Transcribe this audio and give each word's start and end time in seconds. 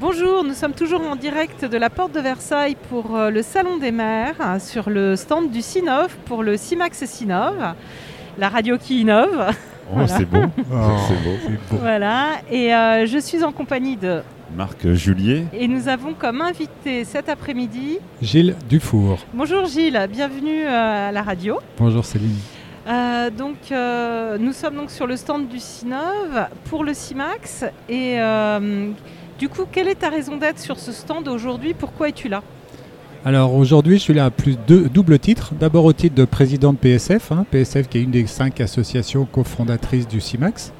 Bonjour, 0.00 0.44
nous 0.44 0.54
sommes 0.54 0.74
toujours 0.74 1.00
en 1.00 1.16
direct 1.16 1.64
de 1.64 1.76
la 1.76 1.90
porte 1.90 2.12
de 2.14 2.20
Versailles 2.20 2.76
pour 2.88 3.16
euh, 3.16 3.30
le 3.30 3.42
Salon 3.42 3.78
des 3.78 3.90
maires 3.90 4.36
hein, 4.38 4.58
sur 4.60 4.90
le 4.90 5.16
stand 5.16 5.50
du 5.50 5.60
Sinov 5.60 6.14
pour 6.24 6.42
le 6.44 6.56
CIMAX 6.56 7.04
Sinov, 7.04 7.74
la 8.38 8.48
radio 8.48 8.78
qui 8.78 9.00
innove. 9.00 9.46
Oh, 9.50 9.92
Voilà. 9.94 10.06
c'est 10.08 10.24
beau. 10.24 10.38
Oh, 10.72 10.74
c'est 11.08 11.14
beau. 11.24 11.36
c'est 11.42 11.50
beau. 11.74 11.80
Voilà, 11.80 12.28
et 12.50 12.72
euh, 12.74 13.06
je 13.06 13.18
suis 13.18 13.42
en 13.42 13.50
compagnie 13.52 13.96
de. 13.96 14.22
Marc 14.56 14.88
Julier. 14.92 15.44
Et 15.52 15.66
nous 15.68 15.88
avons 15.88 16.14
comme 16.14 16.40
invité 16.42 17.04
cet 17.04 17.28
après-midi. 17.28 17.98
Gilles 18.22 18.54
Dufour. 18.68 19.18
Bonjour 19.34 19.66
Gilles, 19.66 20.06
bienvenue 20.10 20.64
euh, 20.64 21.08
à 21.08 21.12
la 21.12 21.22
radio. 21.22 21.58
Bonjour 21.76 22.04
Céline. 22.04 22.36
Euh, 22.86 23.28
donc, 23.28 23.56
euh, 23.70 24.38
nous 24.38 24.52
sommes 24.54 24.76
donc 24.76 24.90
sur 24.90 25.06
le 25.06 25.16
stand 25.16 25.48
du 25.48 25.58
Sinov 25.58 26.46
pour 26.70 26.84
le 26.84 26.94
CIMAX. 26.94 27.64
Et 27.90 28.14
euh, 28.18 28.92
du 29.38 29.48
coup, 29.48 29.62
quelle 29.70 29.88
est 29.88 29.96
ta 29.96 30.08
raison 30.10 30.36
d'être 30.36 30.58
sur 30.58 30.78
ce 30.78 30.92
stand 30.92 31.28
aujourd'hui? 31.28 31.74
Pourquoi 31.74 32.08
es-tu 32.08 32.28
là? 32.28 32.42
Alors 33.24 33.54
aujourd'hui, 33.54 33.98
je 33.98 34.02
suis 34.02 34.14
là 34.14 34.26
à 34.26 34.30
plus 34.30 34.56
de 34.66 34.88
double 34.88 35.18
titre. 35.18 35.52
D'abord 35.58 35.84
au 35.84 35.92
titre 35.92 36.14
de 36.14 36.24
président 36.24 36.72
de 36.72 36.78
PSF, 36.78 37.32
hein, 37.32 37.44
PSF 37.50 37.88
qui 37.88 37.98
est 37.98 38.02
une 38.02 38.10
des 38.10 38.26
cinq 38.26 38.60
associations 38.60 39.24
cofondatrices 39.26 40.08
du 40.08 40.20
CIMAX, 40.20 40.72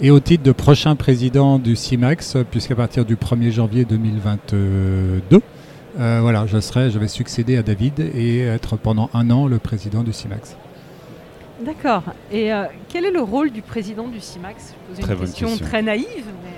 et 0.00 0.10
au 0.10 0.18
titre 0.20 0.42
de 0.42 0.52
prochain 0.52 0.96
président 0.96 1.58
du 1.58 1.76
CIMAX, 1.76 2.36
puisqu'à 2.50 2.74
partir 2.74 3.04
du 3.04 3.16
1er 3.16 3.50
janvier 3.50 3.84
2022, 3.84 5.40
euh, 6.00 6.18
voilà, 6.22 6.46
je 6.46 6.58
serai, 6.60 6.90
je 6.90 6.98
vais 6.98 7.08
succéder 7.08 7.56
à 7.56 7.62
David 7.62 8.00
et 8.14 8.40
être 8.40 8.76
pendant 8.76 9.10
un 9.12 9.30
an 9.30 9.46
le 9.46 9.58
président 9.58 10.02
du 10.02 10.12
CIMAX. 10.12 10.56
D'accord. 11.64 12.02
Et 12.32 12.52
euh, 12.52 12.64
quel 12.88 13.04
est 13.04 13.10
le 13.10 13.20
rôle 13.20 13.50
du 13.50 13.62
président 13.62 14.08
du 14.08 14.20
CIMAX 14.20 14.74
Je 14.74 14.88
pose 14.88 14.98
une 14.98 15.04
Très 15.04 15.14
bonne 15.14 15.26
question, 15.26 15.48
question. 15.48 15.66
très 15.66 15.82
naïve. 15.82 16.24
Mais, 16.42 16.51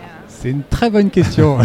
C'est 0.45 0.51
une 0.51 0.63
très 0.69 0.91
bonne 0.91 1.09
question. 1.09 1.57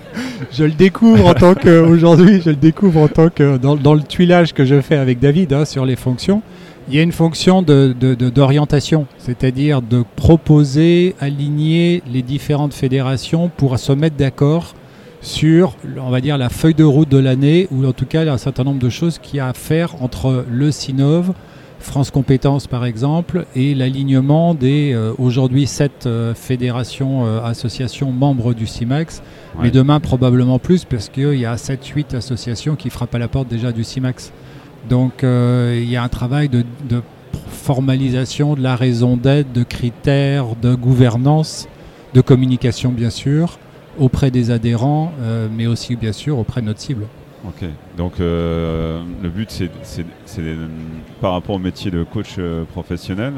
je 0.52 0.64
le 0.64 0.70
découvre 0.70 1.26
en 1.26 1.34
tant 1.34 1.52
que 1.52 1.82
aujourd'hui, 1.82 2.40
je 2.42 2.48
le 2.48 2.56
découvre 2.56 3.02
en 3.02 3.08
tant 3.08 3.28
que 3.28 3.58
dans, 3.58 3.92
le 3.92 4.02
tuilage 4.02 4.54
que 4.54 4.64
je 4.64 4.80
fais 4.80 4.96
avec 4.96 5.18
David 5.18 5.52
hein, 5.52 5.66
sur 5.66 5.84
les 5.84 5.96
fonctions. 5.96 6.40
Il 6.88 6.94
y 6.94 6.98
a 6.98 7.02
une 7.02 7.12
fonction 7.12 7.60
d'orientation, 7.60 9.06
c'est-à-dire 9.18 9.82
de 9.82 10.02
proposer, 10.16 11.14
aligner 11.20 12.02
les 12.10 12.22
différentes 12.22 12.72
fédérations 12.72 13.50
pour 13.54 13.78
se 13.78 13.92
mettre 13.92 14.16
d'accord 14.16 14.76
sur, 15.20 15.76
on 15.98 16.08
va 16.08 16.22
dire, 16.22 16.38
la 16.38 16.48
feuille 16.48 16.72
de 16.72 16.84
route 16.84 17.10
de 17.10 17.18
l'année, 17.18 17.68
ou 17.70 17.84
en 17.84 17.92
tout 17.92 18.06
cas 18.06 18.26
un 18.32 18.38
certain 18.38 18.64
nombre 18.64 18.80
de 18.80 18.88
choses 18.88 19.18
qu'il 19.18 19.36
y 19.36 19.40
a 19.40 19.48
à 19.48 19.52
faire 19.52 20.02
entre 20.02 20.46
le 20.50 20.70
SINOV, 20.70 21.34
France 21.82 22.10
Compétences 22.10 22.66
par 22.66 22.84
exemple, 22.84 23.44
et 23.54 23.74
l'alignement 23.74 24.54
des 24.54 24.92
euh, 24.94 25.12
aujourd'hui 25.18 25.66
sept 25.66 26.06
euh, 26.06 26.32
fédérations, 26.34 27.26
euh, 27.26 27.42
associations 27.42 28.12
membres 28.12 28.54
du 28.54 28.66
CIMAX, 28.66 29.22
Ouais. 29.54 29.64
mais 29.64 29.70
demain 29.70 30.00
probablement 30.00 30.58
plus 30.58 30.84
parce 30.86 31.08
qu'il 31.10 31.34
y 31.34 31.44
a 31.44 31.56
7-8 31.56 32.16
associations 32.16 32.74
qui 32.76 32.88
frappent 32.88 33.14
à 33.14 33.18
la 33.18 33.28
porte 33.28 33.48
déjà 33.48 33.70
du 33.72 33.84
CIMAX. 33.84 34.32
Donc 34.88 35.22
il 35.22 35.88
y 35.88 35.96
a 35.96 36.02
un 36.02 36.08
travail 36.08 36.48
de, 36.48 36.64
de 36.88 37.02
formalisation 37.48 38.54
de 38.54 38.62
la 38.62 38.74
raison 38.76 39.16
d'être, 39.16 39.52
de 39.52 39.62
critères, 39.62 40.56
de 40.60 40.74
gouvernance, 40.74 41.68
de 42.14 42.20
communication 42.22 42.90
bien 42.90 43.10
sûr, 43.10 43.58
auprès 43.98 44.30
des 44.30 44.50
adhérents, 44.50 45.12
mais 45.54 45.66
aussi 45.66 45.94
bien 45.96 46.12
sûr 46.12 46.38
auprès 46.38 46.62
de 46.62 46.66
notre 46.66 46.80
cible. 46.80 47.06
Ok. 47.44 47.68
Donc 47.96 48.12
euh, 48.20 49.02
le 49.22 49.28
but 49.28 49.50
c'est 49.50 50.04
par 51.20 51.32
rapport 51.32 51.56
au 51.56 51.58
métier 51.58 51.90
de 51.90 52.04
coach 52.04 52.36
euh, 52.38 52.64
professionnel. 52.64 53.32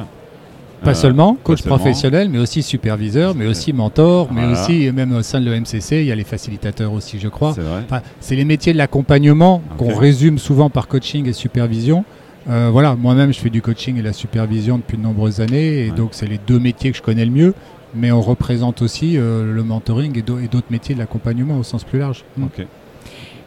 Pas 0.82 0.90
euh, 0.90 0.94
seulement 0.94 1.36
coach 1.42 1.62
professionnel, 1.62 2.28
mais 2.28 2.38
aussi 2.38 2.62
superviseur, 2.62 3.34
mais 3.34 3.46
aussi 3.46 3.72
mentor, 3.72 4.30
mais 4.32 4.44
aussi, 4.52 4.90
même 4.92 5.14
au 5.14 5.22
sein 5.22 5.40
de 5.40 5.48
l'EMCC, 5.50 5.92
il 5.92 6.04
y 6.04 6.12
a 6.12 6.14
les 6.14 6.24
facilitateurs 6.24 6.92
aussi, 6.92 7.18
je 7.18 7.28
crois. 7.28 7.54
C'est 7.54 7.62
vrai. 7.62 7.80
Enfin, 7.86 8.02
c'est 8.20 8.36
les 8.36 8.44
métiers 8.44 8.72
de 8.74 8.78
l'accompagnement 8.78 9.62
qu'on 9.78 9.94
résume 9.96 10.38
souvent 10.38 10.68
par 10.68 10.86
coaching 10.88 11.26
et 11.26 11.32
supervision. 11.32 12.04
Euh, 12.50 12.68
voilà, 12.70 12.96
moi-même, 12.96 13.32
je 13.32 13.38
fais 13.38 13.48
du 13.48 13.62
coaching 13.62 13.96
et 13.98 14.02
la 14.02 14.12
supervision 14.12 14.76
depuis 14.76 14.98
de 14.98 15.02
nombreuses 15.02 15.40
années, 15.40 15.86
et 15.86 15.90
Ouais. 15.90 15.96
donc 15.96 16.10
c'est 16.12 16.26
les 16.26 16.38
deux 16.46 16.58
métiers 16.58 16.90
que 16.90 16.98
je 16.98 17.02
connais 17.02 17.24
le 17.24 17.30
mieux. 17.30 17.54
Mais 17.94 18.10
on 18.10 18.20
représente 18.20 18.82
aussi 18.82 19.16
euh, 19.16 19.54
le 19.54 19.62
mentoring 19.62 20.18
et 20.18 20.22
d'au- 20.22 20.40
et 20.40 20.48
d'autres 20.48 20.66
métiers 20.70 20.94
de 20.96 21.00
l'accompagnement 21.00 21.56
au 21.56 21.62
sens 21.62 21.84
plus 21.84 22.00
large. 22.00 22.24
Mm. 22.36 22.44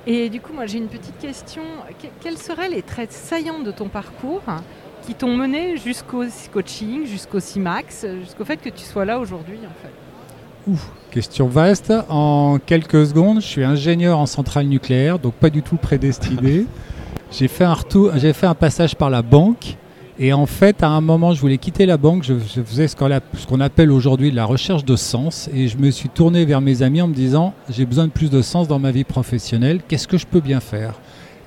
Et 0.09 0.29
du 0.29 0.40
coup, 0.40 0.53
moi, 0.53 0.66
j'ai 0.66 0.78
une 0.78 0.88
petite 0.88 1.18
question. 1.19 1.63
Que- 2.01 2.07
quels 2.22 2.38
seraient 2.38 2.69
les 2.69 2.81
traits 2.81 3.12
saillants 3.12 3.59
de 3.59 3.72
ton 3.72 3.90
parcours 3.90 4.41
qui 5.06 5.13
t'ont 5.13 5.35
mené 5.35 5.75
jusqu'au 5.78 6.23
coaching, 6.53 7.06
jusqu'au 7.06 7.41
CIMAX, 7.41 8.06
jusqu'au 8.22 8.46
fait 8.46 8.57
que 8.57 8.69
tu 8.69 8.84
sois 8.84 9.03
là 9.06 9.19
aujourd'hui 9.19 9.59
en 9.59 9.75
fait? 9.84 10.73
Question 11.12 11.47
vaste. 11.47 11.94
En 12.09 12.57
quelques 12.66 13.07
secondes, 13.07 13.41
je 13.41 13.47
suis 13.47 13.63
ingénieur 13.63 14.17
en 14.17 14.25
centrale 14.25 14.67
nucléaire, 14.67 15.19
donc 15.19 15.34
pas 15.34 15.50
du 15.50 15.62
tout 15.62 15.75
prédestiné. 15.78 16.66
j'ai 17.31 17.47
fait 17.47 17.63
un 17.66 17.73
retour, 17.73 18.12
j'ai 18.16 18.34
fait 18.34 18.47
un 18.47 18.56
passage 18.56 18.96
par 18.96 19.09
la 19.09 19.22
banque. 19.22 19.75
Et 20.19 20.33
en 20.33 20.47
fait, 20.47 20.81
à 20.81 20.89
un 20.89 21.01
moment, 21.01 21.33
je 21.33 21.41
voulais 21.41 21.59
quitter 21.59 21.85
la 21.85 21.97
banque. 21.97 22.23
Je, 22.23 22.33
faisais 22.63 22.88
ce 22.88 22.95
qu'on 22.95 23.61
appelle 23.61 23.91
aujourd'hui 23.91 24.31
la 24.31 24.45
recherche 24.45 24.83
de 24.83 24.95
sens. 24.95 25.50
Et 25.53 25.67
je 25.67 25.78
me 25.78 25.91
suis 25.91 26.09
tourné 26.09 26.45
vers 26.45 26.59
mes 26.59 26.81
amis 26.81 27.01
en 27.01 27.07
me 27.07 27.13
disant 27.13 27.53
j'ai 27.69 27.85
besoin 27.85 28.07
de 28.07 28.11
plus 28.11 28.31
de 28.31 28.41
sens 28.41 28.67
dans 28.67 28.79
ma 28.79 28.91
vie 28.91 29.03
professionnelle. 29.03 29.81
Qu'est-ce 29.88 30.07
que 30.07 30.17
je 30.17 30.25
peux 30.25 30.41
bien 30.41 30.59
faire? 30.59 30.95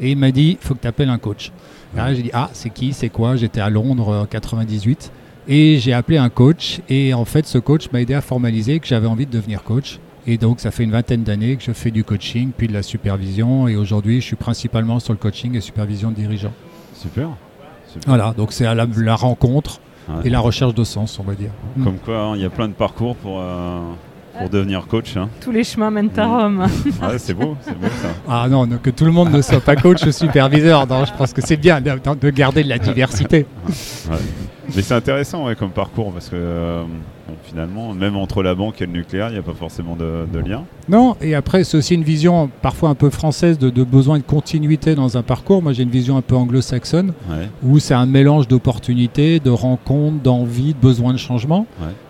Et 0.00 0.12
il 0.12 0.16
m'a 0.16 0.30
dit 0.30 0.58
il 0.60 0.66
faut 0.66 0.74
que 0.74 0.80
tu 0.80 0.86
appelles 0.86 1.08
un 1.08 1.18
coach. 1.18 1.50
Là, 1.96 2.14
j'ai 2.14 2.22
dit 2.22 2.30
ah, 2.32 2.48
c'est 2.52 2.70
qui? 2.70 2.92
C'est 2.92 3.08
quoi? 3.08 3.34
J'étais 3.34 3.60
à 3.60 3.70
Londres 3.70 4.20
en 4.22 4.26
98. 4.26 5.10
Et 5.48 5.78
j'ai 5.78 5.92
appelé 5.92 6.18
un 6.18 6.28
coach 6.28 6.80
et 6.88 7.12
en 7.12 7.24
fait 7.24 7.46
ce 7.46 7.58
coach 7.58 7.90
m'a 7.92 8.00
aidé 8.00 8.14
à 8.14 8.20
formaliser 8.20 8.78
que 8.78 8.86
j'avais 8.86 9.08
envie 9.08 9.26
de 9.26 9.32
devenir 9.32 9.64
coach. 9.64 9.98
Et 10.26 10.38
donc 10.38 10.60
ça 10.60 10.70
fait 10.70 10.84
une 10.84 10.92
vingtaine 10.92 11.24
d'années 11.24 11.56
que 11.56 11.64
je 11.64 11.72
fais 11.72 11.90
du 11.90 12.04
coaching, 12.04 12.50
puis 12.56 12.68
de 12.68 12.72
la 12.72 12.82
supervision 12.82 13.66
et 13.66 13.74
aujourd'hui 13.74 14.20
je 14.20 14.26
suis 14.26 14.36
principalement 14.36 15.00
sur 15.00 15.12
le 15.12 15.18
coaching 15.18 15.56
et 15.56 15.60
supervision 15.60 16.10
de 16.10 16.16
dirigeants. 16.16 16.52
Super. 16.94 17.30
Voilà, 18.06 18.34
donc 18.36 18.52
c'est 18.52 18.66
à 18.66 18.74
la, 18.74 18.86
la 18.96 19.14
rencontre 19.16 19.80
Ouais. 20.08 20.22
et 20.26 20.30
la 20.30 20.40
recherche 20.40 20.74
de 20.74 20.82
sens 20.82 21.18
on 21.20 21.22
va 21.22 21.34
dire. 21.34 21.50
Mm. 21.76 21.84
Comme 21.84 21.98
quoi, 21.98 22.18
hein, 22.20 22.32
il 22.34 22.42
y 22.42 22.44
a 22.44 22.50
plein 22.50 22.66
de 22.66 22.72
parcours 22.72 23.14
pour, 23.16 23.38
euh, 23.40 23.78
pour 24.38 24.48
devenir 24.48 24.86
coach. 24.88 25.16
hein. 25.16 25.28
Tous 25.40 25.52
les 25.52 25.62
chemins 25.62 25.90
mènent 25.90 26.10
à 26.16 26.26
Mm. 26.26 26.30
Rome. 26.32 26.66
Ouais, 27.02 27.18
c'est 27.18 27.34
beau, 27.34 27.56
c'est 27.60 27.78
beau 27.78 27.86
ça. 28.02 28.08
Ah 28.28 28.48
non, 28.48 28.66
non, 28.66 28.78
que 28.78 28.90
tout 28.90 29.04
le 29.04 29.12
monde 29.12 29.30
ne 29.30 29.40
soit 29.42 29.60
pas 29.60 29.76
coach 29.76 30.02
ou 30.04 30.10
superviseur, 30.10 30.86
non, 30.88 31.04
je 31.04 31.12
pense 31.12 31.32
que 31.32 31.42
c'est 31.42 31.56
bien 31.58 31.80
de, 31.80 31.92
de 32.20 32.30
garder 32.30 32.64
de 32.64 32.68
la 32.70 32.78
diversité. 32.78 33.46
Mais 34.76 34.82
c'est 34.82 34.94
intéressant 34.94 35.46
ouais, 35.46 35.54
comme 35.56 35.70
parcours 35.70 36.12
parce 36.12 36.28
que 36.28 36.36
euh, 36.36 36.82
bon, 37.28 37.34
finalement, 37.44 37.92
même 37.94 38.16
entre 38.16 38.42
la 38.42 38.54
banque 38.54 38.80
et 38.82 38.86
le 38.86 38.92
nucléaire, 38.92 39.28
il 39.28 39.32
n'y 39.34 39.38
a 39.38 39.42
pas 39.42 39.54
forcément 39.54 39.96
de, 39.96 40.26
de 40.32 40.38
lien. 40.38 40.64
Non, 40.88 41.16
et 41.20 41.34
après, 41.34 41.62
c'est 41.64 41.76
aussi 41.76 41.94
une 41.94 42.02
vision 42.02 42.50
parfois 42.62 42.88
un 42.88 42.94
peu 42.94 43.10
française 43.10 43.58
de, 43.58 43.70
de 43.70 43.84
besoin 43.84 44.18
de 44.18 44.24
continuité 44.24 44.94
dans 44.94 45.16
un 45.16 45.22
parcours. 45.22 45.62
Moi, 45.62 45.72
j'ai 45.72 45.84
une 45.84 45.90
vision 45.90 46.16
un 46.16 46.22
peu 46.22 46.34
anglo-saxonne 46.34 47.12
Ouais, 47.30 47.48
où 47.62 47.78
c'est 47.78 47.94
un 47.94 48.06
mélange 48.06 48.48
d'opportunités, 48.48 49.40
de 49.40 49.50
rencontres, 49.50 50.22
d'envie, 50.22 50.74
de 50.74 50.78
besoin 50.80 51.12
de 51.12 51.18
changement. 51.18 51.66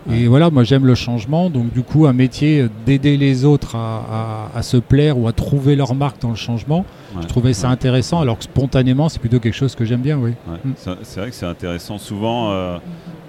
ouais, 0.07 0.15
Et 0.15 0.27
voilà, 0.27 0.49
moi, 0.49 0.63
j'aime 0.63 0.85
le 0.85 0.95
changement. 0.95 1.49
Donc, 1.49 1.71
du 1.73 1.83
coup, 1.83 2.05
un 2.07 2.13
métier 2.13 2.67
d'aider 2.85 3.17
les 3.17 3.45
autres 3.45 3.75
à, 3.75 4.49
à- 4.53 4.57
à 4.57 4.61
se 4.63 4.77
plaire 4.77 5.17
ou 5.19 5.27
à 5.27 5.33
trouver 5.33 5.75
leur 5.75 5.93
marque 5.93 6.21
dans 6.21 6.29
le 6.29 6.35
changement, 6.35 6.85
je 7.21 7.27
trouvais 7.27 7.53
ça 7.53 7.69
intéressant. 7.69 8.19
Alors 8.21 8.37
que 8.37 8.43
spontanément, 8.45 9.09
c'est 9.09 9.19
plutôt 9.19 9.39
quelque 9.39 9.53
chose 9.55 9.75
que 9.75 9.85
j'aime 9.85 10.01
bien, 10.01 10.17
oui. 10.17 10.31
Mm. 10.65 10.71
C'est 11.03 11.19
vrai 11.19 11.29
que 11.29 11.35
c'est 11.35 11.45
intéressant. 11.45 11.97
Souvent, 11.97 12.50
euh, 12.51 12.77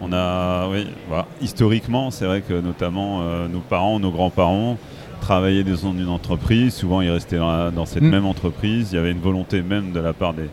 on 0.01 0.13
a, 0.13 0.69
oui, 0.69 0.87
voilà, 1.09 1.27
historiquement, 1.41 2.11
c'est 2.11 2.25
vrai 2.27 2.41
que 2.43 2.55
notamment 2.55 3.21
euh, 3.23 3.49
nos 3.49 3.61
parents, 3.61 3.99
nos 4.01 4.11
grands-parents 4.11 4.77
travaillaient 5.21 5.63
dans 5.65 5.93
une 5.93 6.09
entreprise. 6.09 6.75
Souvent, 6.75 7.01
ils 7.01 7.11
restaient 7.11 7.39
dans, 7.39 7.87
cette 7.87 8.03
Mm. 8.03 8.09
même 8.11 8.27
entreprise. 8.27 8.91
Il 8.93 8.97
y 8.97 8.99
avait 8.99 9.13
une 9.13 9.21
volonté 9.21 9.63
même 9.63 9.93
de 9.93 10.01
la 10.01 10.13
part 10.13 10.35
des, 10.35 10.49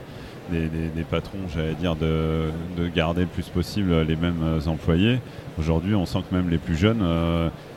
des, 0.51 0.67
des- 0.67 0.89
des 0.95 1.03
patrons, 1.03 1.39
j'allais 1.53 1.73
dire, 1.73 1.95
de, 1.95 2.51
de 2.77 2.87
garder 2.87 3.21
le 3.21 3.27
plus 3.27 3.47
possible 3.49 4.01
les 4.01 4.15
mêmes 4.15 4.41
euh, 4.43 4.59
employés. 4.67 5.19
Aujourd'hui, 5.59 5.95
on 5.95 6.05
sent 6.05 6.19
que 6.29 6.35
même 6.35 6.49
les 6.49 6.57
plus 6.59 6.77
jeunes, 6.77 7.01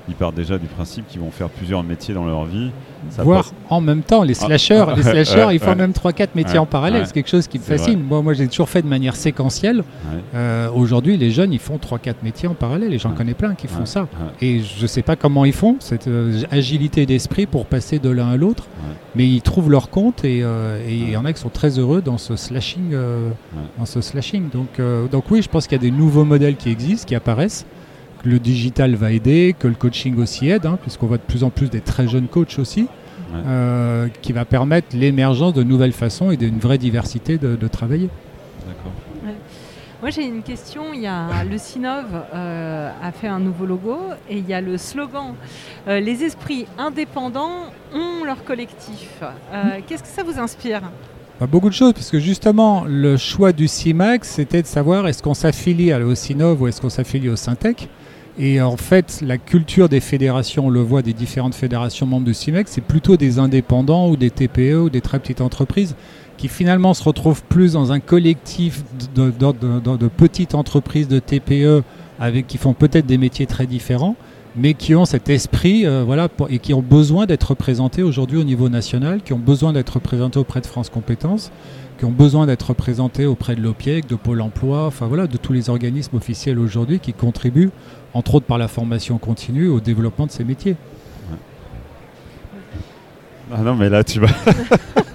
ils 0.09 0.15
partent 0.15 0.35
déjà 0.35 0.59
du 0.59 0.67
principe 0.67 1.07
qu'ils 1.09 1.21
vont 1.21 1.31
faire 1.31 1.49
plusieurs 1.49 1.83
métiers 1.83 2.15
dans 2.15 2.25
leur 2.25 2.45
vie. 2.45 2.71
Ça 3.11 3.23
Voir 3.25 3.43
passe- 3.45 3.55
en 3.71 3.81
même 3.81 4.03
temps 4.03 4.23
les 4.23 4.35
Ah, 4.41 4.47
slashers. 4.47 4.85
ah, 4.89 4.95
les 4.97 5.03
ouais, 5.47 5.55
ils 5.55 5.59
font 5.61 5.69
ouais. 5.71 5.75
même 5.75 5.93
3-4 5.93 6.29
métiers 6.37 6.55
Ouais, 6.55 6.59
en 6.59 6.67
parallèle. 6.67 7.05
C'est 7.07 7.13
quelque 7.13 7.29
chose 7.31 7.47
qui 7.49 7.59
me 7.59 7.65
fascine. 7.65 8.01
Moi, 8.01 8.23
moi 8.23 8.33
j'ai 8.33 8.47
toujours 8.49 8.69
fait 8.69 8.83
de 8.83 8.87
manière 8.89 9.17
séquentielle. 9.17 9.83
Euh, 10.35 10.69
Aujourd'hui, 10.75 11.17
les 11.17 11.31
jeunes, 11.31 11.53
ils 11.53 11.59
font 11.59 11.79
3-4 11.79 12.17
métiers 12.23 12.49
en 12.49 12.55
parallèle. 12.55 12.93
Et 12.95 12.99
j'en 12.99 13.11
connais 13.13 13.35
plein 13.35 13.55
qui 13.55 13.67
font 13.69 13.87
ça. 13.87 14.07
Et 14.41 14.61
je 14.61 14.83
ne 14.83 14.87
sais 14.87 15.03
pas 15.03 15.17
comment 15.17 15.45
ils 15.45 15.53
font, 15.53 15.77
cette 15.81 16.09
euh, 16.09 16.43
agilité 16.51 17.07
d'esprit 17.07 17.47
pour 17.47 17.67
passer 17.67 17.99
de 17.99 18.09
l'un 18.11 18.29
à 18.31 18.37
l'autre. 18.37 18.67
Mais 19.15 19.27
ils 19.29 19.43
trouvent 19.43 19.71
leur 19.71 19.91
compte 19.91 20.25
et 20.25 20.43
euh, 20.43 20.81
il 20.89 21.11
y 21.11 21.17
en 21.17 21.25
a 21.27 21.33
qui 21.35 21.41
sont 21.41 21.49
très 21.51 21.79
heureux 21.79 22.01
dans 22.03 22.19
ce 22.19 22.35
slashing. 22.37 22.93
euh, 22.93 23.29
dans 23.79 23.85
ce 23.87 24.01
slashing. 24.01 24.49
Donc, 24.51 24.79
euh, 24.81 25.07
donc 25.09 25.25
oui, 25.31 25.43
je 25.43 25.49
pense 25.49 25.67
qu'il 25.67 25.77
y 25.77 25.81
a 25.81 25.83
des 25.83 25.91
nouveaux 25.91 26.25
modèles 26.25 26.57
qui 26.57 26.71
existent, 26.71 27.07
qui 27.07 27.15
apparaissent. 27.15 27.67
Que 28.23 28.29
le 28.29 28.39
digital 28.39 28.95
va 28.95 29.11
aider, 29.13 29.55
que 29.59 29.67
le 29.69 29.75
coaching 29.75 30.17
aussi 30.19 30.49
aide, 30.49 30.67
hein, 30.67 30.79
puisqu'on 30.81 31.07
voit 31.07 31.17
de 31.19 31.23
plus 31.23 31.43
en 31.45 31.51
plus 31.51 31.69
des 31.71 31.81
très 31.81 32.07
jeunes 32.07 32.29
coachs 32.29 32.59
aussi, 32.59 32.83
Ouais. 33.35 33.41
euh, 33.47 34.09
qui 34.21 34.33
va 34.33 34.45
permettre 34.45 34.89
l'émergence 34.95 35.55
de 35.55 35.63
nouvelles 35.63 35.93
façons 35.95 36.31
et 36.31 36.37
d'une 36.37 36.59
vraie 36.59 36.77
diversité 36.79 37.39
de, 37.39 37.57
de 37.57 37.69
travailler. 37.69 38.11
D'accord. 38.67 38.93
Moi 40.03 40.11
j'ai 40.11 40.25
une 40.27 40.43
question, 40.43 40.83
il 40.93 41.01
y 41.01 41.07
a 41.07 41.45
le 41.49 41.57
Sinov 41.59 42.07
euh, 42.35 42.91
a 43.03 43.13
fait 43.13 43.29
un 43.29 43.39
nouveau 43.39 43.65
logo 43.67 43.97
et 44.29 44.37
il 44.39 44.49
y 44.49 44.53
a 44.53 44.61
le 44.61 44.77
slogan 44.77 45.35
euh, 45.87 46.01
Les 46.01 46.25
esprits 46.25 46.67
indépendants 46.77 47.71
ont 47.95 48.25
leur 48.25 48.43
collectif. 48.45 49.09
Euh, 49.23 49.79
Qu'est-ce 49.87 50.03
que 50.03 50.09
ça 50.09 50.25
vous 50.25 50.39
inspire? 50.41 50.81
Beaucoup 51.49 51.69
de 51.71 51.75
choses, 51.75 51.93
parce 51.93 52.11
que 52.11 52.19
justement, 52.21 52.85
le 52.87 53.17
choix 53.17 53.53
du 53.53 53.67
CIMAX, 53.67 54.29
c'était 54.29 54.63
de 54.63 54.67
savoir 54.67 55.09
est-ce 55.09 55.23
qu'on 55.23 55.35
s'affilie 55.35 55.91
à- 55.93 56.01
au 56.01 56.15
Sinov 56.15 56.61
ou 56.63 56.69
est-ce 56.69 56.81
qu'on 56.81 56.91
s'affilie 56.91 57.29
au 57.29 57.37
Syntec. 57.37 57.89
Et 58.39 58.61
en 58.63 58.77
fait, 58.79 59.23
la 59.25 59.37
culture 59.37 59.89
des 59.89 60.01
fédérations, 60.01 60.67
on 60.67 60.71
le 60.71 60.81
voit 60.81 61.03
des 61.03 61.13
différentes 61.13 61.55
fédérations 61.55 62.07
membres 62.07 62.25
du 62.27 62.33
CIMEX, 62.35 62.71
c'est 62.73 62.81
plutôt 62.81 63.17
des 63.17 63.39
indépendants 63.39 64.09
ou 64.09 64.17
des 64.17 64.31
TPE 64.31 64.77
ou 64.85 64.91
des 64.91 65.03
très 65.03 65.19
petites 65.19 65.41
entreprises 65.43 65.95
qui 66.39 66.49
finalement 66.49 66.95
se 66.95 67.05
retrouvent 67.05 67.43
plus 67.45 67.75
dans 67.75 67.93
un 67.93 68.01
collectif 68.01 68.85
de, 69.15 69.31
de- 69.31 69.53
de- 69.53 69.81
de- 69.81 69.97
de 69.99 70.09
petites 70.09 70.55
entreprises 70.55 71.09
de 71.09 71.19
TPE 71.19 71.83
avec, 72.19 72.47
qui 72.47 72.57
font 72.57 72.73
peut-être 72.73 73.07
des 73.07 73.19
métiers 73.19 73.47
très 73.47 73.67
différents, 73.67 74.17
mais 74.57 74.75
qui 74.75 74.95
ont 74.95 75.05
cet 75.05 75.29
esprit 75.31 75.87
euh, 75.87 76.03
voilà, 76.05 76.29
pour- 76.29 76.51
et 76.51 76.59
qui 76.59 76.75
ont 76.75 76.83
besoin 76.83 77.27
d'être 77.27 77.45
représentés 77.51 78.03
aujourd'hui 78.03 78.39
au 78.39 78.45
niveau 78.45 78.69
national, 78.69 79.23
qui 79.23 79.33
ont 79.33 79.39
besoin 79.39 79.73
d'être 79.73 79.91
représentés 79.95 80.39
auprès 80.39 80.61
de 80.61 80.67
France 80.67 80.91
Compétences, 80.91 81.51
qui 81.99 82.05
ont 82.05 82.11
besoin 82.11 82.47
d'être 82.47 82.69
représentés 82.71 83.27
auprès 83.27 83.55
de 83.55 83.61
l'OPIEC, 83.63 84.07
de 84.09 84.15
Pôle 84.17 84.41
emploi, 84.41 84.87
enfin 84.87 85.07
voilà, 85.07 85.27
de 85.27 85.37
tous 85.37 85.53
les 85.53 85.71
organismes 85.71 86.17
officiels 86.17 86.59
aujourd'hui 86.59 86.99
qui 86.99 87.13
contribuent, 87.13 87.71
entre 88.15 88.35
autres 88.35 88.47
par 88.47 88.59
la 88.59 88.69
formation 88.69 89.19
continue, 89.19 89.69
au 89.69 89.81
développement 89.81 90.27
de 90.27 90.33
ces 90.33 90.45
métiers. 90.45 90.77
Ah 93.55 93.61
non, 93.63 93.75
mais 93.75 93.89
là, 93.91 94.03
tu 94.03 94.19
vas. 94.21 94.29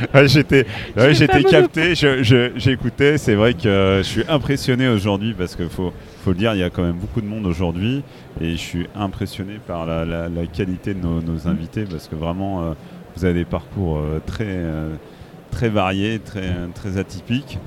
Ouais, 0.14 0.28
j'étais 0.28 0.66
ouais, 0.96 1.14
j'étais 1.14 1.42
capté, 1.44 1.94
je- 1.94 2.22
je- 2.22 2.50
j'écoutais. 2.56 3.18
C'est 3.18 3.34
vrai 3.34 3.54
que 3.54 3.68
euh, 3.68 3.98
je 3.98 4.08
suis 4.08 4.22
impressionné 4.28 4.88
aujourd'hui 4.88 5.34
parce 5.36 5.56
qu'il 5.56 5.68
faut, 5.68 5.92
faut 6.24 6.30
le 6.30 6.36
dire, 6.36 6.54
il 6.54 6.60
y 6.60 6.62
a 6.62 6.70
quand 6.70 6.82
même 6.82 6.96
beaucoup 6.96 7.20
de 7.20 7.26
monde 7.26 7.46
aujourd'hui 7.46 8.02
et 8.40 8.52
je 8.52 8.56
suis 8.56 8.86
impressionné 8.94 9.54
par 9.66 9.86
la, 9.86 10.04
la- 10.04 10.28
la 10.28 10.46
qualité 10.46 10.94
de 10.94 11.00
nos, 11.02 11.20
nos 11.20 11.46
invités 11.48 11.84
parce 11.90 12.08
que 12.08 12.16
vraiment, 12.16 12.62
euh, 12.62 12.72
vous 13.16 13.24
avez 13.24 13.34
des 13.34 13.44
parcours 13.44 13.98
euh, 13.98 14.20
très, 14.24 14.44
euh, 14.46 14.90
très 15.50 15.68
variés, 15.68 16.18
très, 16.18 16.54
très 16.74 16.98
atypiques. 16.98 17.58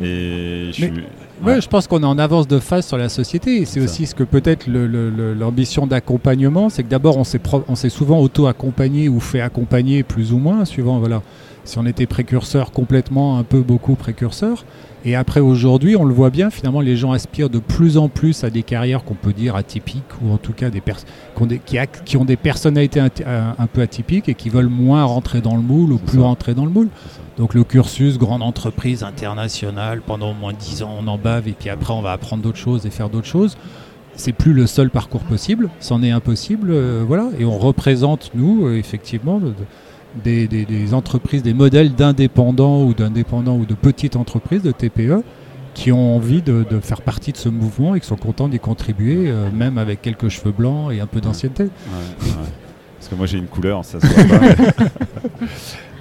Et 0.00 0.70
je 0.72 0.80
Mais- 0.86 0.92
suis. 0.92 1.04
Ouais, 1.42 1.54
ouais. 1.54 1.60
je 1.62 1.68
pense 1.68 1.86
qu'on 1.86 2.02
est 2.02 2.06
en 2.06 2.18
avance 2.18 2.46
de 2.46 2.58
phase 2.58 2.86
sur 2.86 2.98
la 2.98 3.08
société. 3.08 3.62
Et 3.62 3.64
c'est 3.64 3.80
aussi 3.80 4.04
ce 4.06 4.14
que 4.14 4.24
peut-être 4.24 4.66
l'ambition 4.68 5.86
d'accompagnement, 5.86 6.68
c'est 6.68 6.82
que 6.82 6.88
d'abord 6.88 7.16
on 7.16 7.24
s'est 7.24 7.38
pro- 7.38 7.64
on 7.66 7.74
s'est 7.74 7.88
souvent 7.88 8.20
auto-accompagné 8.20 9.08
ou 9.08 9.20
fait 9.20 9.40
accompagner 9.40 10.02
plus 10.02 10.32
ou 10.34 10.38
moins, 10.38 10.64
suivant 10.66 10.98
voilà, 10.98 11.22
si 11.64 11.78
on 11.78 11.86
était 11.86 12.06
précurseur 12.06 12.72
complètement, 12.72 13.38
un 13.38 13.44
peu 13.44 13.60
beaucoup 13.60 13.94
précurseur. 13.94 14.64
Et 15.04 15.16
après 15.16 15.40
aujourd'hui, 15.40 15.96
on 15.96 16.04
le 16.04 16.12
voit 16.12 16.28
bien, 16.28 16.50
finalement 16.50 16.80
les 16.82 16.94
gens 16.96 17.12
aspirent 17.12 17.48
de 17.48 17.58
plus 17.58 17.96
en 17.96 18.08
plus 18.10 18.44
à 18.44 18.50
des 18.50 18.62
carrières 18.62 19.02
qu'on 19.02 19.14
peut 19.14 19.32
dire 19.32 19.56
atypiques 19.56 20.02
ou 20.22 20.30
en 20.32 20.36
tout 20.36 20.52
cas 20.52 20.68
des, 20.68 20.80
qui, 20.82 21.42
ont 21.42 21.46
des, 21.46 21.58
qui, 21.58 21.76
ac- 21.76 22.04
qui 22.04 22.16
ont 22.18 22.26
des 22.26 22.36
personnalités 22.36 23.00
ati- 23.00 23.24
un, 23.26 23.66
peu 23.66 23.80
atypiques 23.80 24.28
et 24.28 24.34
qui 24.34 24.50
veulent 24.50 24.66
moins 24.68 25.04
rentrer 25.04 25.40
dans 25.40 25.56
le 25.56 25.62
moule 25.62 25.92
ou 25.92 25.98
plus 25.98 26.18
ça. 26.18 26.24
rentrer 26.24 26.52
dans 26.54 26.66
le 26.66 26.70
moule. 26.70 26.88
Donc 27.38 27.54
le 27.54 27.64
cursus, 27.64 28.18
grande 28.18 28.42
entreprise 28.42 29.02
internationale, 29.02 30.02
pendant 30.06 30.32
au 30.32 30.34
moins 30.34 30.52
10 30.52 30.82
ans 30.82 30.94
on 31.00 31.06
en 31.08 31.16
bave 31.16 31.48
et 31.48 31.52
puis 31.58 31.70
après 31.70 31.94
on 31.94 32.02
va 32.02 32.12
apprendre 32.12 32.42
d'autres 32.42 32.58
choses 32.58 32.84
et 32.84 32.90
faire 32.90 33.08
d'autres 33.08 33.26
choses. 33.26 33.56
C'est 34.16 34.32
plus 34.32 34.52
le 34.52 34.66
seul 34.66 34.90
parcours 34.90 35.22
possible, 35.22 35.70
c'en 35.80 36.02
est 36.02 36.10
impossible, 36.10 36.68
euh, 36.72 37.02
voilà. 37.06 37.28
Et 37.38 37.46
on 37.46 37.56
représente, 37.56 38.32
nous, 38.34 38.66
euh, 38.66 38.76
effectivement, 38.76 39.38
de- 39.38 39.46
de- 39.46 39.54
des, 40.24 40.48
des- 40.48 40.64
des 40.64 40.94
entreprises, 40.94 41.42
des 41.42 41.54
modèles 41.54 41.94
d'indépendants 41.94 42.82
ou 42.84 42.94
d'indépendants 42.94 43.56
ou 43.56 43.64
de 43.66 43.74
petites 43.74 44.16
entreprises, 44.16 44.62
de 44.62 44.72
TPE, 44.72 45.22
qui 45.74 45.92
ont 45.92 46.16
envie 46.16 46.42
de, 46.42 46.64
de 46.68 46.80
faire 46.80 47.00
partie 47.02 47.32
de 47.32 47.36
ce 47.36 47.48
mouvement 47.48 47.94
et 47.94 48.00
qui 48.00 48.06
sont 48.06 48.16
contents 48.16 48.48
d'y 48.48 48.58
contribuer, 48.58 49.30
euh, 49.30 49.50
même 49.52 49.78
avec 49.78 50.02
quelques 50.02 50.28
cheveux 50.28 50.52
blancs 50.52 50.92
et 50.92 51.00
un 51.00 51.06
peu 51.06 51.20
d'ancienneté. 51.20 51.64
Ouais, 51.64 51.70
ouais. 52.22 52.32
Parce 52.98 53.08
que 53.08 53.14
moi 53.14 53.26
j'ai 53.26 53.38
une 53.38 53.46
couleur, 53.46 53.84
ça 53.84 54.00
se 54.00 54.06
voit 54.06 54.38
pas. 54.38 54.84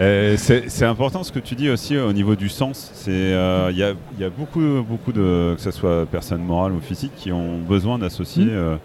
Euh, 0.01 0.35
c'est 0.38 0.69
c'est 0.69 0.85
important 0.85 1.23
ce 1.23 1.31
que 1.33 1.39
tu 1.39 1.56
dis 1.56 1.69
aussi 1.69 1.97
au 1.97 2.13
niveau 2.13 2.35
du 2.38 2.47
sens. 2.47 2.89
C'est 2.94 3.11
euh, 3.11 3.67
il 3.71 3.77
y, 3.77 3.83
a, 3.83 3.91
il 4.17 4.21
y 4.21 4.23
a 4.23 4.29
beaucoup 4.29 4.61
beaucoup 4.88 5.11
de 5.11 5.56
que 5.57 5.61
ce 5.61 5.71
soit 5.71 6.06
personnes 6.06 6.41
morales 6.41 6.71
ou 6.71 6.79
physiques 6.79 7.11
qui 7.17 7.31
ont 7.33 7.57
besoin 7.59 8.00
d'associer 8.00 8.45
Mm. 8.45 8.77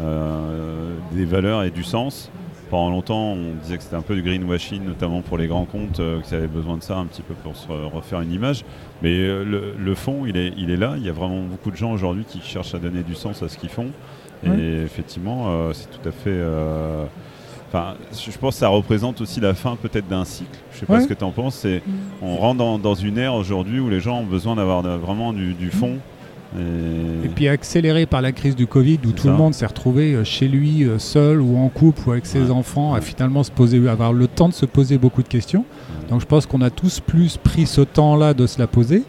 euh, 0.00 0.94
des 1.12 1.24
valeurs 1.26 1.62
et 1.64 1.70
du 1.70 1.84
sens. 1.84 2.30
Pendant 2.70 2.90
longtemps, 2.90 3.32
on 3.32 3.54
disait 3.62 3.76
que 3.76 3.82
c'était 3.82 3.96
un 3.96 4.02
peu 4.02 4.14
du 4.14 4.22
greenwashing, 4.22 4.82
notamment 4.84 5.20
pour 5.20 5.38
les 5.38 5.46
grands 5.46 5.64
comptes, 5.66 6.00
euh, 6.00 6.20
qu'ils 6.22 6.34
avaient 6.36 6.46
besoin 6.48 6.76
de 6.76 6.82
ça 6.82 6.96
un 6.96 7.04
petit 7.06 7.22
peu 7.22 7.34
pour 7.34 7.54
se 7.56 7.68
re- 7.68 7.84
refaire 7.92 8.20
une 8.20 8.32
image. 8.32 8.64
Mais 9.02 9.10
euh, 9.12 9.44
le, 9.44 9.74
le 9.78 9.94
fond, 9.94 10.24
il 10.26 10.36
est, 10.36 10.52
il 10.56 10.70
est 10.70 10.76
là. 10.76 10.94
Il 10.96 11.04
y 11.04 11.08
a 11.08 11.12
vraiment 11.12 11.42
beaucoup 11.42 11.70
de 11.70 11.76
gens 11.76 11.92
aujourd'hui 11.92 12.24
qui 12.26 12.40
cherchent 12.40 12.74
à 12.74 12.78
donner 12.78 13.02
du 13.02 13.14
sens 13.14 13.42
à 13.42 13.48
ce 13.48 13.58
qu'ils 13.58 13.68
font. 13.68 13.88
Et 14.58 14.82
effectivement, 14.82 15.44
euh, 15.48 15.72
c'est 15.72 15.88
tout 15.90 16.06
à 16.08 16.12
fait. 16.12 16.38
Enfin, 17.68 17.94
je 18.12 18.36
pense 18.38 18.54
que 18.54 18.60
ça 18.60 18.68
représente 18.68 19.20
aussi 19.20 19.40
la 19.40 19.54
fin 19.54 19.74
peut-être 19.76 20.06
d'un 20.06 20.24
cycle. 20.24 20.58
Je 20.72 20.78
sais 20.80 20.86
pas 20.86 21.00
ce 21.00 21.08
que 21.08 21.14
tu 21.14 21.24
en 21.24 21.30
penses. 21.32 21.54
C'est 21.56 21.82
on 22.22 22.36
rentre 22.36 22.58
dans, 22.58 22.78
dans 22.78 22.94
une 22.94 23.18
ère 23.18 23.34
aujourd'hui 23.34 23.80
où 23.80 23.88
les 23.88 24.00
gens 24.00 24.20
ont 24.20 24.24
besoin 24.26 24.54
d'avoir 24.56 24.82
vraiment 24.82 25.32
du, 25.32 25.54
du 25.54 25.70
fond. 25.70 25.98
Et, 26.56 27.26
Et 27.26 27.28
puis 27.28 27.48
accéléré 27.48 28.06
par 28.06 28.22
la 28.22 28.32
crise 28.32 28.54
du 28.56 28.66
Covid, 28.66 28.98
où 29.06 29.10
tout 29.12 29.24
ça. 29.24 29.30
le 29.30 29.36
monde 29.36 29.54
s'est 29.54 29.66
retrouvé 29.66 30.14
euh, 30.14 30.24
chez 30.24 30.46
lui, 30.48 30.84
euh, 30.84 30.98
seul 30.98 31.40
ou 31.40 31.56
en 31.58 31.68
couple 31.68 32.08
ou 32.08 32.12
avec 32.12 32.26
ses 32.26 32.42
Ouais. 32.44 32.50
enfants, 32.50 32.94
à 32.94 33.00
finalement 33.00 33.42
se 33.42 33.50
poser, 33.50 33.86
avoir 33.88 34.12
le 34.12 34.26
temps 34.28 34.48
de 34.48 34.54
se 34.54 34.66
poser 34.66 34.98
beaucoup 34.98 35.22
de 35.22 35.28
questions. 35.28 35.60
Ouais. 36.00 36.10
Donc 36.10 36.20
je 36.20 36.26
pense 36.26 36.46
qu'on 36.46 36.60
a 36.60 36.70
tous 36.70 37.00
plus 37.00 37.36
pris 37.36 37.66
ce 37.66 37.80
temps-là 37.80 38.34
de 38.34 38.46
se 38.46 38.58
la 38.58 38.66
poser. 38.66 39.02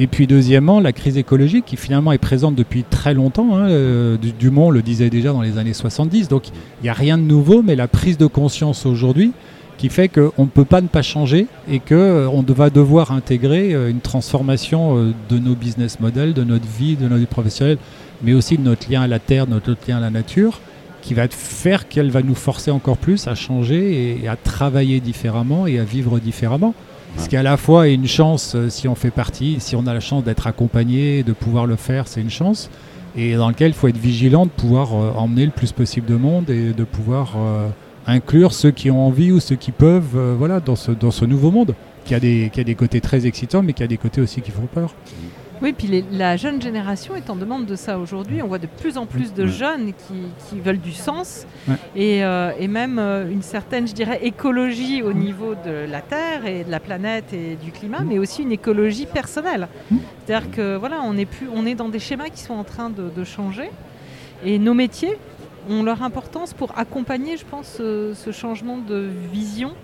Et 0.00 0.06
puis 0.06 0.26
deuxièmement, 0.28 0.78
la 0.80 0.92
crise 0.92 1.16
écologique 1.18 1.64
qui 1.66 1.76
finalement 1.76 2.12
est 2.12 2.18
présente 2.18 2.54
depuis 2.54 2.84
très 2.84 3.14
longtemps. 3.14 3.56
hein, 3.56 3.68
euh, 3.68 4.16
Du- 4.16 4.32
Dumont 4.32 4.70
le 4.70 4.80
disait 4.82 5.10
déjà 5.10 5.32
dans 5.32 5.42
les 5.42 5.58
années 5.58 5.74
70. 5.74 6.28
Donc 6.28 6.48
il 6.48 6.84
n'y 6.84 6.88
a 6.88 6.92
rien 6.92 7.18
de 7.18 7.22
nouveau, 7.24 7.62
mais 7.62 7.74
la 7.74 7.88
prise 7.88 8.16
de 8.16 8.26
conscience 8.26 8.86
aujourd'hui 8.86 9.32
qui 9.78 9.88
fait 9.88 10.08
qu'on 10.08 10.44
ne 10.44 10.50
peut 10.50 10.64
pas 10.66 10.82
ne 10.82 10.88
pas 10.88 11.02
changer 11.02 11.46
et 11.70 11.80
qu'on 11.80 12.44
va 12.46 12.68
devoir 12.68 13.12
intégrer 13.12 13.72
euh, 13.72 13.88
une 13.88 14.00
transformation 14.00 14.98
euh, 14.98 15.14
de 15.30 15.38
nos 15.38 15.54
business 15.54 16.00
models, 16.00 16.34
de 16.34 16.44
notre 16.44 16.66
vie, 16.66 16.96
de 16.96 17.04
notre 17.04 17.20
vie 17.20 17.26
professionnelle, 17.26 17.78
mais 18.22 18.34
aussi 18.34 18.58
de 18.58 18.62
notre 18.62 18.90
lien 18.90 19.02
à 19.02 19.06
la 19.06 19.20
terre, 19.20 19.46
notre 19.46 19.74
lien 19.86 19.98
à 19.98 20.00
la 20.00 20.10
nature, 20.10 20.60
qui 21.00 21.14
va 21.14 21.28
faire 21.28 21.88
qu'elle 21.88 22.10
va 22.10 22.22
nous 22.22 22.34
forcer 22.34 22.70
encore 22.70 22.98
plus 22.98 23.28
à 23.28 23.34
changer 23.34 24.20
et 24.22 24.28
à 24.28 24.36
travailler 24.36 25.00
différemment 25.00 25.66
et 25.66 25.78
à 25.78 25.84
vivre 25.84 26.18
différemment. 26.18 26.74
Ce 27.16 27.28
qui 27.28 27.36
à 27.36 27.42
la 27.42 27.56
fois 27.56 27.88
est 27.88 27.94
une 27.94 28.06
chance 28.06 28.54
euh, 28.54 28.68
si 28.68 28.86
on 28.88 28.94
fait 28.94 29.10
partie, 29.10 29.56
si 29.60 29.74
on 29.74 29.86
a 29.86 29.94
la 29.94 30.00
chance 30.00 30.24
d'être 30.24 30.46
accompagné, 30.46 31.22
de 31.22 31.32
pouvoir 31.32 31.66
le 31.66 31.76
faire, 31.76 32.06
c'est 32.06 32.20
une 32.20 32.30
chance. 32.30 32.70
Et 33.16 33.34
dans 33.34 33.48
lequel 33.48 33.68
il 33.68 33.74
faut 33.74 33.88
être 33.88 33.96
vigilant 33.98 34.44
de 34.44 34.50
pouvoir 34.50 34.94
euh, 34.94 35.12
emmener 35.16 35.44
le 35.44 35.50
plus 35.50 35.72
possible 35.72 36.06
de 36.06 36.16
monde 36.16 36.50
et 36.50 36.72
de 36.72 36.84
pouvoir 36.84 37.34
euh, 37.36 37.68
inclure 38.08 38.52
ceux 38.52 38.70
qui 38.72 38.90
ont 38.90 39.06
envie 39.06 39.30
ou 39.30 39.38
ceux 39.38 39.56
qui 39.56 39.70
peuvent 39.70 40.16
euh, 40.16 40.34
voilà, 40.36 40.58
dans, 40.60 40.76
ce, 40.76 40.90
dans 40.90 41.10
ce 41.12 41.24
nouveau 41.24 41.50
monde, 41.52 41.74
qui 42.04 42.14
a, 42.14 42.20
des, 42.20 42.50
qui 42.52 42.60
a 42.60 42.64
des 42.64 42.74
côtés 42.74 43.00
très 43.00 43.26
excitants, 43.26 43.62
mais 43.62 43.74
qui 43.74 43.82
a 43.82 43.86
des 43.86 43.98
côtés 43.98 44.20
aussi 44.20 44.40
qui 44.40 44.50
font 44.50 44.66
peur. 44.66 44.94
Oui, 45.60 45.74
puis 45.76 45.88
les- 45.88 46.04
la 46.12 46.36
jeune 46.36 46.62
génération 46.62 47.16
est 47.16 47.28
en 47.30 47.36
demande 47.36 47.66
de 47.66 47.74
ça 47.74 47.98
aujourd'hui. 47.98 48.40
On 48.42 48.46
voit 48.46 48.60
de 48.60 48.68
plus 48.68 48.96
en 48.96 49.06
plus 49.06 49.34
de 49.34 49.44
jeunes 49.46 49.86
qui, 49.92 50.14
qui 50.48 50.60
veulent 50.60 50.78
du 50.78 50.92
sens 50.92 51.46
Ouais. 51.68 51.74
et, 51.96 52.24
euh, 52.24 52.52
et 52.60 52.68
même 52.68 52.98
euh, 53.00 53.28
une 53.30 53.42
certaine, 53.42 53.86
je 53.88 53.92
dirais, 53.92 54.20
écologie 54.22 55.02
au 55.02 55.12
niveau 55.12 55.54
de 55.66 55.90
la 55.90 56.00
Terre 56.00 56.46
et 56.46 56.62
de 56.64 56.70
la 56.70 56.78
planète 56.80 57.32
et 57.34 57.56
du 57.62 57.72
climat, 57.72 58.02
mais 58.08 58.18
aussi 58.20 58.42
une 58.42 58.52
écologie 58.52 59.06
personnelle. 59.06 59.66
C'est-à-dire 60.24 60.50
que 60.52 60.76
voilà, 60.76 61.00
on 61.04 61.16
est, 61.18 61.26
plus, 61.26 61.48
on 61.54 61.66
est 61.66 61.74
dans 61.74 61.88
des 61.88 61.98
schémas 61.98 62.28
qui 62.32 62.40
sont 62.42 62.54
en 62.54 62.64
train 62.64 62.88
de, 62.88 63.10
de 63.14 63.24
changer 63.24 63.68
et 64.44 64.60
nos 64.60 64.74
métiers 64.74 65.18
ont 65.68 65.82
leur 65.82 66.02
importance 66.02 66.54
pour 66.54 66.78
accompagner, 66.78 67.36
je 67.36 67.44
pense, 67.44 67.76
ce, 67.76 68.32
changement 68.32 68.78
de 68.78 69.08
vision 69.32 69.74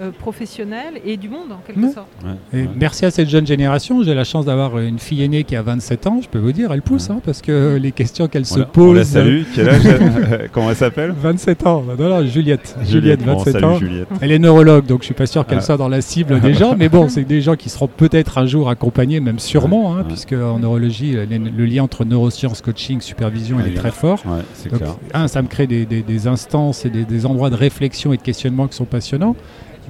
euh, 0.00 0.10
professionnelle 0.10 0.94
et 1.04 1.16
du 1.16 1.28
monde 1.28 1.52
en 1.52 1.60
quelque 1.66 1.80
Ouais. 1.80 1.92
sorte. 1.92 2.08
Ouais, 2.24 2.58
Et 2.58 2.62
ouais. 2.64 2.68
merci 2.78 3.04
à 3.04 3.10
cette 3.10 3.28
jeune 3.28 3.46
génération. 3.46 4.02
J'ai 4.02 4.14
la 4.14 4.24
chance 4.24 4.46
d'avoir 4.46 4.78
une 4.78 4.98
fille 4.98 5.22
aînée 5.22 5.44
qui 5.44 5.56
a 5.56 5.62
27 5.62 6.06
ans. 6.06 6.20
Je 6.22 6.28
peux 6.28 6.38
vous 6.38 6.52
dire, 6.52 6.72
elle 6.72 6.82
pousse, 6.82 7.08
Ouais. 7.08 7.16
hein, 7.16 7.20
parce 7.24 7.42
que 7.42 7.78
les 7.80 7.92
questions 7.92 8.28
qu'elle 8.28 8.46
se 8.46 8.60
pose. 8.60 8.90
On 8.90 8.92
la 8.94 9.04
salue. 9.04 9.42
Quel 9.54 9.68
âge 9.68 9.86
elle- 9.86 10.48
Comment 10.52 10.70
elle 10.70 10.76
s'appelle 10.76 11.12
27 11.16 11.66
ans. 11.66 11.82
Non, 11.98 12.08
non, 12.08 12.26
Juliette. 12.26 12.76
Juliette, 12.86 13.24
Bon, 13.24 13.36
27 13.36 13.52
salut, 13.52 13.64
ans. 13.64 13.78
Juliette. 13.78 14.08
Elle 14.20 14.32
est 14.32 14.38
neurologue, 14.38 14.86
donc 14.86 15.00
je 15.00 15.06
suis 15.06 15.14
pas 15.14 15.26
sûr 15.26 15.46
qu'elle 15.46 15.58
Ah. 15.58 15.62
soit 15.62 15.76
dans 15.76 15.88
la 15.88 16.00
cible 16.00 16.40
des 16.40 16.54
gens. 16.54 16.74
Mais 16.78 16.88
bon, 16.88 17.08
c'est 17.08 17.24
des 17.24 17.40
gens 17.40 17.56
qui 17.56 17.68
seront 17.68 17.88
peut-être 17.88 18.38
un 18.38 18.46
jour 18.46 18.68
accompagnés, 18.70 19.20
même 19.20 19.38
sûrement, 19.38 19.94
hein, 19.94 19.98
Ouais. 19.98 20.04
puisque 20.08 20.32
en 20.32 20.58
neurologie, 20.58 21.12
le, 21.12 21.26
le 21.26 21.64
lien 21.66 21.82
entre 21.82 22.04
neurosciences, 22.04 22.60
coaching, 22.62 23.00
supervision, 23.00 23.58
il 23.64 23.72
est 23.72 23.76
très 23.76 23.90
fort. 23.90 24.20
Ouais, 24.26 24.42
c'est 24.54 24.70
Donc, 24.70 24.80
clair. 24.80 24.94
un, 25.14 25.28
ça 25.28 25.42
me 25.42 25.48
crée 25.48 25.66
des, 25.66 25.84
des- 25.86 26.02
des 26.02 26.26
instances 26.26 26.84
et 26.86 26.90
des, 26.90 27.04
des 27.04 27.26
endroits 27.26 27.50
de 27.50 27.56
réflexion 27.56 28.12
et 28.12 28.16
de 28.16 28.22
questionnement 28.22 28.66
qui 28.66 28.76
sont 28.76 28.84
passionnants. 28.84 29.36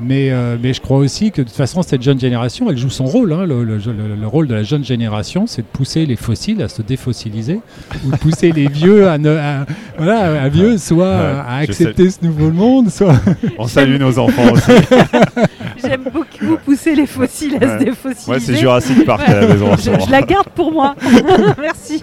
Mais, 0.03 0.31
euh, 0.31 0.57
mais 0.63 0.73
je 0.73 0.81
crois 0.81 0.99
aussi 0.99 1.31
que 1.31 1.43
de 1.43 1.47
toute 1.47 1.57
façon, 1.57 1.83
cette 1.83 2.03
jeune 2.03 2.19
génération, 2.19 2.71
elle 2.71 2.77
joue 2.79 2.91
son 2.91 3.05
rôle. 3.05 3.33
hein. 3.33 3.45
Le, 3.47 3.65
le- 3.65 3.77
le- 3.77 4.17
le 4.21 4.27
rôle 4.27 4.47
de 4.47 4.55
la 4.55 4.63
jeune 4.63 4.85
génération, 4.85 5.47
c'est 5.47 5.63
de 5.63 5.67
pousser 5.67 6.07
les 6.07 6.17
fossiles 6.17 6.63
à 6.63 6.69
se 6.69 6.83
défossiliser 6.83 7.61
ou 8.07 8.11
de 8.13 8.17
pousser 8.17 8.53
les 8.53 8.69
vieux 8.69 9.09
à, 9.09 9.19
ne, 9.19 9.37
à- 9.37 9.67
voilà, 9.99 10.43
à 10.43 10.49
vieux, 10.49 10.79
soit 10.79 10.97
Ouais, 11.05 11.35
à 11.47 11.57
accepter 11.57 12.11
ce 12.11 12.19
nouveau 12.25 12.51
monde, 12.51 12.89
soit. 12.91 13.21
On 13.59 13.67
salue 13.67 13.99
nos 13.99 14.19
enfants 14.19 14.53
aussi. 14.53 14.71
J'aime 15.83 16.05
beaucoup 16.13 16.57
pousser 16.65 16.95
les 16.95 17.07
fossiles 17.07 17.57
à 17.61 17.67
Ouais. 17.67 17.79
se 17.79 17.85
défossiliser. 17.85 18.31
Ouais, 18.31 18.41
c'est 18.41 18.55
Jurassic 18.57 19.05
Park 19.05 19.29
à 19.29 19.41
la 19.41 19.47
maison. 19.49 19.77
je, 19.77 19.91
je 20.07 20.11
la 20.11 20.23
garde 20.23 20.49
pour 20.55 20.73
moi. 20.73 20.95
Merci. 21.61 22.03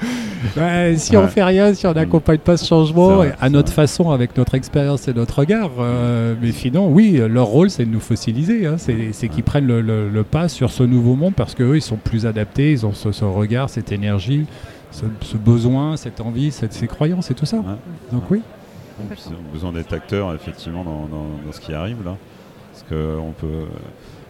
Ouais, 0.55 0.95
si 0.97 1.15
on 1.17 1.21
Ouais. 1.23 1.27
fait 1.27 1.43
rien, 1.43 1.73
si 1.73 1.85
on 1.87 1.93
n'accompagne 1.93 2.37
pas 2.39 2.57
ce 2.57 2.65
changement 2.65 3.09
vrai, 3.09 3.35
à 3.39 3.49
notre 3.49 3.71
vrai. 3.73 3.83
façon, 3.83 4.11
avec 4.11 4.37
notre 4.37 4.55
expérience 4.55 5.07
et 5.07 5.13
notre 5.13 5.39
regard, 5.39 5.71
euh, 5.79 6.35
mais 6.41 6.51
sinon, 6.51 6.87
oui, 6.89 7.21
leur 7.29 7.45
rôle, 7.47 7.69
c'est 7.69 7.85
de 7.85 7.91
nous 7.91 7.99
fossiliser. 7.99 8.65
hein. 8.65 8.75
c'est 8.77 9.09
c'est 9.13 9.27
qu'ils 9.29 9.43
prennent 9.43 9.67
le, 9.67 9.81
le- 9.81 10.09
le 10.09 10.23
pas 10.23 10.47
sur 10.47 10.69
ce 10.71 10.83
nouveau 10.83 11.15
monde 11.15 11.33
parce 11.35 11.55
qu'eux, 11.55 11.75
ils 11.75 11.81
sont 11.81 11.97
plus 11.97 12.25
adaptés, 12.25 12.71
ils 12.71 12.85
ont 12.85 12.93
ce, 12.93 13.11
ce 13.11 13.25
regard, 13.25 13.69
cette 13.69 13.91
énergie, 13.91 14.45
ce, 14.91 15.05
ce 15.21 15.37
besoin, 15.37 15.97
cette 15.97 16.21
envie, 16.21 16.51
cette, 16.51 16.73
ces 16.73 16.87
croyances 16.87 17.29
et 17.31 17.33
tout 17.33 17.45
ça. 17.45 17.57
Ouais. 17.57 17.63
Donc 18.11 18.23
oui. 18.31 18.41
Ils 18.99 19.33
ont 19.33 19.53
besoin 19.53 19.71
d'être 19.71 19.93
acteurs 19.93 20.33
effectivement 20.33 20.83
dans, 20.83 21.01
dans- 21.07 21.29
dans 21.45 21.51
ce 21.51 21.59
qui 21.59 21.73
arrive 21.73 21.97
là. 22.03 22.15
Parce 22.77 22.89
que 22.89 23.17
on 23.17 23.31
peut. 23.31 23.65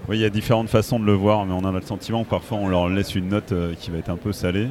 Oui, 0.07 0.17
il 0.17 0.21
y 0.21 0.25
a 0.25 0.29
différentes 0.29 0.69
façons 0.69 0.99
de 0.99 1.05
le 1.05 1.13
voir, 1.13 1.45
mais 1.45 1.53
on 1.53 1.65
a 1.65 1.71
le 1.71 1.81
sentiment 1.81 2.23
que 2.23 2.29
parfois 2.29 2.59
on 2.59 2.69
leur 2.69 2.87
laisse 2.87 3.13
une 3.15 3.27
note 3.27 3.51
euh, 3.51 3.73
qui 3.77 3.91
va 3.91 3.97
être 3.97 4.09
un 4.09 4.15
peu 4.15 4.31
salée. 4.31 4.69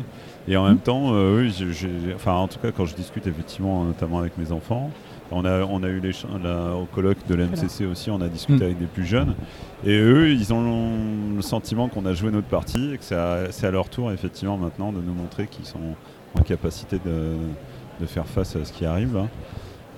Et 0.49 0.57
en 0.57 0.65
même 0.67 0.79
temps, 0.79 1.11
euh, 1.13 1.43
oui, 1.43 1.55
j'ai- 1.57 1.73
j'ai- 1.73 2.15
enfin 2.15 2.33
en 2.33 2.49
tout 2.49 2.59
cas 2.59 2.71
quand 2.73 2.87
je 2.87 2.95
discute 2.95 3.27
effectivement, 3.27 3.85
notamment 3.85 4.19
avec 4.21 4.39
mes 4.39 4.51
enfants, 4.51 4.91
on 5.31 5.45
a, 5.45 5.63
on 5.65 5.83
a 5.83 5.89
eu 5.89 6.01
les 6.01 6.13
au 6.25 6.87
colloque 6.95 7.19
de 7.29 7.35
l'MCC 7.35 7.85
aussi, 7.85 8.11
on 8.11 8.21
a 8.23 8.29
discuté 8.29 8.61
Mm. 8.61 8.67
avec 8.67 8.79
des 8.79 8.87
plus 8.87 9.05
jeunes. 9.05 9.35
Et 9.85 9.99
eux, 9.99 10.31
ils 10.31 10.55
ont 10.55 11.35
le 11.37 11.43
sentiment 11.43 11.89
qu'on 11.89 12.07
a 12.07 12.15
joué 12.15 12.31
notre 12.31 12.47
partie 12.47 12.95
et 12.95 12.97
que 12.99 13.05
c'est 13.05 13.17
à, 13.17 13.51
c'est 13.51 13.67
à 13.67 13.71
leur 13.71 13.91
tour 13.91 14.11
effectivement 14.13 14.57
maintenant 14.57 14.91
de 14.91 15.01
nous 15.03 15.13
montrer 15.13 15.49
qu'ils 15.49 15.67
sont 15.67 15.81
en 16.39 16.43
capacité 16.43 16.99
de, 17.05 17.35
de 18.01 18.07
faire 18.07 18.27
face 18.27 18.57
à 18.57 18.65
ce 18.65 18.73
qui 18.73 18.87
arrive 18.87 19.15
là. 19.15 19.27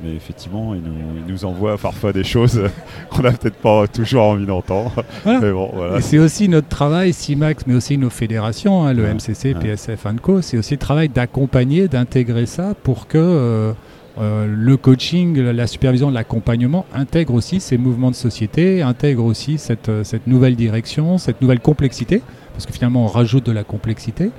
Mais 0.02 0.14
effectivement, 0.14 0.75
ils 0.76 0.83
nous, 1.26 1.45
envoient 1.45 1.76
parfois 1.76 2.12
des 2.12 2.23
choses 2.25 2.62
qu'on 3.11 3.23
n'a 3.23 3.33
peut-être 3.33 3.57
pas 3.57 3.87
toujours 3.88 4.23
envie 4.25 4.47
d'entendre. 4.47 4.93
Voilà. 5.25 5.40
Mais 5.40 5.50
bon, 5.50 5.71
voilà. 5.75 6.00
C'est 6.00 6.19
aussi 6.19 6.49
notre 6.49 6.69
travail, 6.69 7.12
CIMAX, 7.12 7.64
mais 7.67 7.75
aussi 7.75 7.99
nos 7.99 8.11
fédérations, 8.11 8.85
hein, 8.85 8.93
le 8.93 9.02
Ouais, 9.02 9.14
MCC. 9.14 9.55
PSF, 9.55 10.07
ANCO, 10.07 10.40
c'est 10.40 10.57
aussi 10.57 10.75
le 10.75 10.78
travail 10.78 11.09
d'accompagner, 11.09 11.88
d'intégrer 11.88 12.47
ça 12.47 12.75
pour 12.83 13.09
que 13.09 13.19
euh, 13.19 13.73
euh, 14.21 14.47
le 14.49 14.76
coaching, 14.76 15.37
la- 15.40 15.67
supervision, 15.67 16.11
l'accompagnement 16.11 16.87
intègre 16.95 17.35
aussi 17.35 17.59
ces 17.61 17.76
mouvements 17.78 18.11
de 18.11 18.17
société, 18.17 18.83
intègre 18.83 19.25
aussi 19.25 19.59
cette, 19.59 19.88
euh, 19.88 20.05
cette 20.05 20.26
nouvelle 20.28 20.55
direction, 20.57 21.19
cette 21.19 21.40
nouvelle 21.43 21.61
complexité, 21.61 22.23
parce 22.52 22.67
que 22.67 22.73
finalement 22.73 23.05
on 23.05 23.09
rajoute 23.09 23.47
de 23.47 23.52
la 23.52 23.64
complexité. 23.64 24.31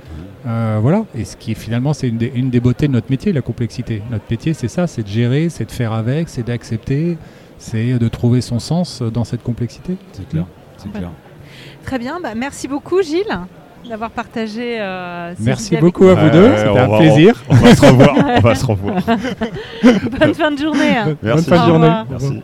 Euh, 0.46 0.78
voilà, 0.80 1.04
et 1.14 1.24
ce 1.24 1.36
qui 1.36 1.52
est 1.52 1.54
finalement 1.54 1.92
c'est 1.92 2.08
une, 2.08 2.16
des- 2.16 2.32
une 2.34 2.48
des 2.48 2.60
beautés 2.60 2.88
de 2.88 2.92
notre 2.92 3.10
métier, 3.10 3.32
la 3.32 3.42
complexité. 3.42 4.02
Notre 4.10 4.24
métier 4.30 4.54
c'est 4.54 4.68
ça, 4.68 4.86
c'est 4.86 5.02
de 5.02 5.08
gérer, 5.08 5.48
c'est 5.50 5.66
de 5.66 5.70
faire 5.72 5.92
avec, 5.92 6.28
c'est 6.30 6.46
d'accepter, 6.46 7.18
c'est 7.58 7.98
de 7.98 8.08
trouver 8.08 8.40
son 8.40 8.58
sens 8.58 9.02
dans 9.02 9.24
cette 9.24 9.42
complexité. 9.42 9.96
C'est 10.12 10.26
clair. 10.28 10.46
C'est 10.78 10.90
clair. 10.92 11.10
Très 11.84 11.98
bien. 11.98 12.18
Bah, 12.22 12.30
merci 12.34 12.68
beaucoup, 12.68 13.02
Gilles, 13.02 13.38
d'avoir 13.88 14.10
partagé. 14.10 14.80
euh, 14.80 15.34
ces 15.36 15.42
Merci 15.42 15.76
beaucoup 15.76 16.06
à 16.08 16.14
vous 16.14 16.30
deux, 16.30 16.44
ouais, 16.48 16.56
c'était 16.56 16.68
on 16.70 16.76
un 16.78 16.88
va- 16.88 16.98
plaisir. 16.98 17.42
On 17.50 17.54
va 17.56 17.74
se 17.74 17.84
revoir. 17.86 18.16
On 18.36 18.40
va 18.40 18.54
se 18.54 18.64
revoir. 18.66 18.94
Bonne 20.20 20.34
fin 20.34 20.50
de 20.52 20.58
journée. 20.58 20.94
Merci. 21.22 21.44
Bonne 21.48 21.58
fin 21.58 21.66
de 21.66 21.70
journée. 21.70 21.90
Merci. 22.10 22.42